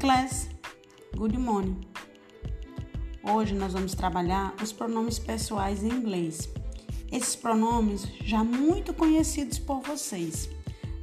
[0.00, 0.48] class.
[1.14, 1.78] Good morning.
[3.22, 6.48] Hoje nós vamos trabalhar os pronomes pessoais em inglês.
[7.12, 10.48] Esses pronomes já muito conhecidos por vocês,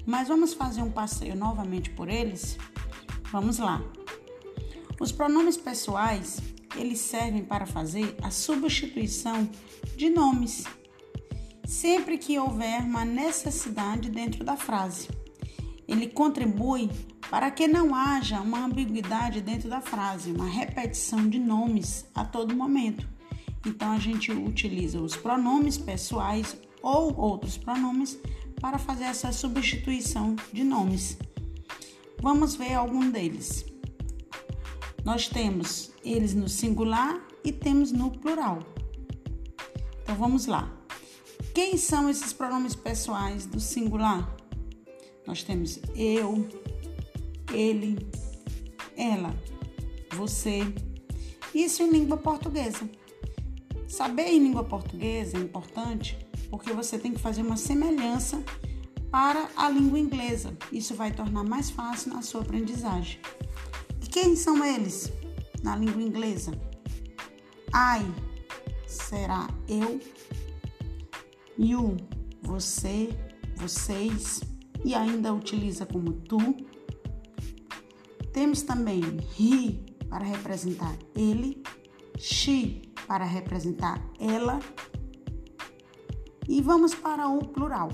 [0.04, 2.58] mas vamos fazer um passeio novamente por eles?
[3.32, 3.84] Vamos lá.
[5.00, 6.42] Os pronomes pessoais,
[6.76, 9.48] eles servem para fazer a substituição
[9.96, 10.64] de nomes,
[11.68, 15.08] sempre que houver uma necessidade dentro da frase.
[15.88, 16.90] Ele contribui
[17.30, 22.56] para que não haja uma ambiguidade dentro da frase, uma repetição de nomes a todo
[22.56, 23.08] momento.
[23.66, 28.18] Então a gente utiliza os pronomes pessoais ou outros pronomes
[28.62, 31.18] para fazer essa substituição de nomes.
[32.22, 33.66] Vamos ver algum deles.
[35.04, 38.60] Nós temos eles no singular e temos no plural.
[40.02, 40.72] Então vamos lá.
[41.54, 44.36] Quem são esses pronomes pessoais do singular?
[45.26, 46.48] Nós temos eu,
[47.54, 47.98] ele,
[48.96, 49.36] ela,
[50.16, 50.62] você.
[51.54, 52.90] Isso em língua portuguesa.
[53.88, 56.18] Saber em língua portuguesa é importante
[56.50, 58.44] porque você tem que fazer uma semelhança
[59.10, 60.56] para a língua inglesa.
[60.72, 63.20] Isso vai tornar mais fácil na sua aprendizagem.
[64.04, 65.12] E quem são eles
[65.64, 66.52] na língua inglesa?
[67.74, 68.28] I
[68.88, 70.00] será eu,
[71.58, 71.98] you,
[72.42, 73.10] você,
[73.56, 74.42] vocês
[74.84, 76.38] e ainda utiliza como tu.
[78.38, 79.02] Temos também
[79.40, 81.64] he para representar ele,
[82.20, 84.60] she para representar ela.
[86.48, 87.90] E vamos para o plural.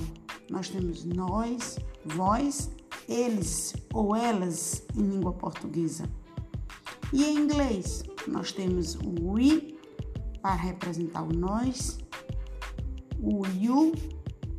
[0.51, 2.69] Nós temos nós, vós,
[3.07, 6.11] eles ou elas em língua portuguesa.
[7.13, 9.77] E em inglês, nós temos o we
[10.41, 11.99] para representar o nós,
[13.17, 13.93] o you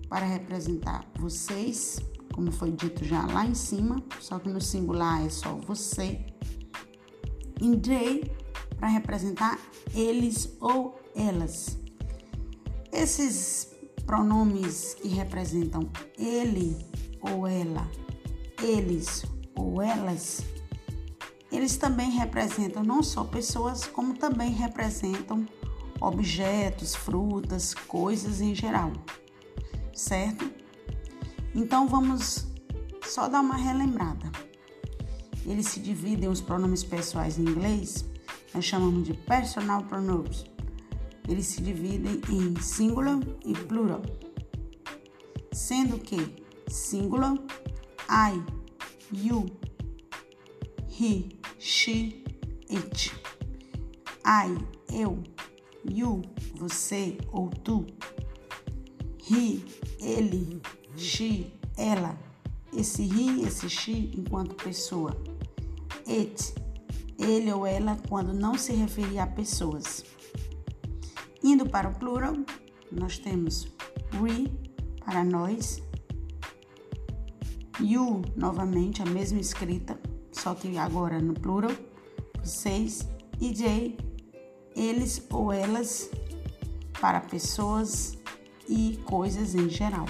[0.08, 2.00] para representar vocês,
[2.34, 6.27] como foi dito já lá em cima, só que no singular é só você.
[7.60, 8.24] Em they
[8.77, 9.56] para representar
[9.95, 11.78] eles ou elas.
[12.92, 13.72] Esses
[14.05, 16.77] pronomes que representam ele
[17.20, 17.89] ou ela,
[18.61, 19.24] eles
[19.55, 20.42] ou elas,
[21.52, 25.46] eles também representam não só pessoas, como também representam
[26.01, 28.92] objetos, frutas, coisas em geral,
[29.95, 30.64] certo?
[31.54, 32.46] Então vamos
[33.02, 34.30] só dar uma relembrada.
[35.46, 38.04] Eles se dividem os pronomes pessoais em inglês,
[38.54, 40.44] nós chamamos de personal pronouns.
[41.28, 44.02] Eles se dividem em singular e plural.
[45.52, 47.34] Sendo que singular,
[48.08, 48.42] I,
[49.12, 49.46] you,
[50.88, 52.24] he, she,
[52.70, 53.12] it.
[54.24, 54.56] I,
[54.92, 55.22] eu,
[55.88, 56.22] you,
[56.56, 57.86] você ou tu.
[59.30, 59.62] He,
[60.00, 60.60] ele,
[61.14, 62.19] she, ela,
[62.77, 65.17] esse he, esse she enquanto pessoa,
[66.08, 66.55] it,
[67.17, 70.05] ele ou ela quando não se referir a pessoas.
[71.42, 72.35] Indo para o plural,
[72.91, 73.69] nós temos
[74.20, 74.51] we
[75.05, 75.80] para nós,
[77.81, 79.96] you novamente a mesma escrita,
[80.33, 81.73] só que agora no plural,
[82.42, 83.08] vocês
[83.41, 83.96] e they,
[84.75, 86.11] eles ou elas
[87.01, 88.19] para pessoas
[88.69, 90.07] e coisas em geral.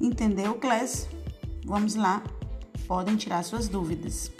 [0.00, 1.08] Entendeu, class?
[1.64, 2.22] Vamos lá,
[2.86, 4.30] podem tirar suas dúvidas.